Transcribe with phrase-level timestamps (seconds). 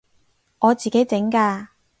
[0.57, 1.67] 我自己整㗎